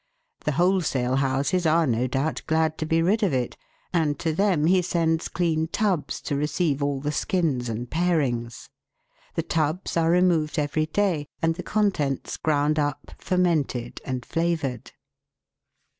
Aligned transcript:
The 0.45 0.53
wholesale 0.53 1.17
houses 1.17 1.67
are, 1.67 1.85
no 1.85 2.07
doubt, 2.07 2.41
glad 2.47 2.79
to 2.79 2.87
be 2.87 3.03
rid 3.03 3.21
of 3.21 3.33
it, 3.33 3.55
and 3.93 4.17
to 4.17 4.33
them 4.33 4.65
he 4.65 4.81
sends 4.81 5.27
clean 5.27 5.67
tubs 5.67 6.19
to 6.21 6.35
receive 6.35 6.81
all 6.81 6.99
the 6.99 7.11
skins 7.11 7.69
and 7.69 7.87
parings. 7.87 8.67
The 9.35 9.43
tubs 9.43 9.95
are 9.97 10.09
removed 10.09 10.57
every 10.57 10.87
day, 10.87 11.27
and 11.39 11.53
the 11.53 11.61
con 11.61 11.91
tents 11.91 12.37
ground 12.37 12.79
up, 12.79 13.11
fermented, 13.19 14.01
and 14.03 14.25
flavoured. 14.25 14.91